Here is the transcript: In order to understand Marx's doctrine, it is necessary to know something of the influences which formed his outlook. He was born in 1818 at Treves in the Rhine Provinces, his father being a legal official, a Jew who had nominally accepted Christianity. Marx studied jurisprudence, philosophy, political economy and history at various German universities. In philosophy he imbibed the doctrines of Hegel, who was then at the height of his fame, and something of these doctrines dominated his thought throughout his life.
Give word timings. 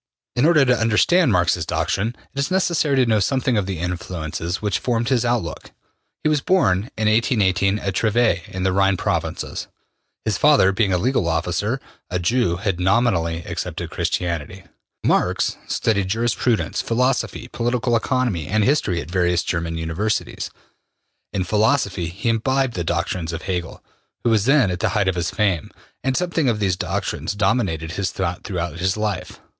In 0.35 0.45
order 0.47 0.65
to 0.65 0.75
understand 0.75 1.31
Marx's 1.31 1.63
doctrine, 1.63 2.15
it 2.33 2.39
is 2.39 2.49
necessary 2.49 2.95
to 2.95 3.05
know 3.05 3.19
something 3.19 3.55
of 3.55 3.67
the 3.67 3.77
influences 3.77 4.59
which 4.59 4.79
formed 4.79 5.09
his 5.09 5.23
outlook. 5.23 5.69
He 6.23 6.27
was 6.27 6.41
born 6.41 6.89
in 6.97 7.07
1818 7.07 7.77
at 7.77 7.93
Treves 7.93 8.39
in 8.47 8.63
the 8.63 8.71
Rhine 8.73 8.97
Provinces, 8.97 9.67
his 10.25 10.39
father 10.39 10.71
being 10.71 10.91
a 10.91 10.97
legal 10.97 11.29
official, 11.29 11.77
a 12.09 12.17
Jew 12.17 12.55
who 12.55 12.55
had 12.57 12.79
nominally 12.79 13.43
accepted 13.45 13.91
Christianity. 13.91 14.63
Marx 15.03 15.55
studied 15.67 16.07
jurisprudence, 16.07 16.81
philosophy, 16.81 17.47
political 17.49 17.95
economy 17.95 18.47
and 18.47 18.63
history 18.63 18.99
at 19.01 19.11
various 19.11 19.43
German 19.43 19.77
universities. 19.77 20.49
In 21.31 21.43
philosophy 21.43 22.07
he 22.09 22.27
imbibed 22.27 22.73
the 22.73 22.83
doctrines 22.83 23.31
of 23.33 23.43
Hegel, 23.43 23.83
who 24.23 24.31
was 24.31 24.45
then 24.45 24.71
at 24.71 24.79
the 24.79 24.89
height 24.97 25.07
of 25.07 25.13
his 25.13 25.29
fame, 25.29 25.69
and 26.03 26.17
something 26.17 26.49
of 26.49 26.59
these 26.59 26.75
doctrines 26.75 27.33
dominated 27.33 27.91
his 27.91 28.09
thought 28.09 28.43
throughout 28.43 28.79
his 28.79 28.97
life. 28.97 29.39